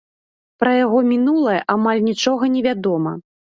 [0.63, 3.17] Пра яго мінулае амаль нічога невядома.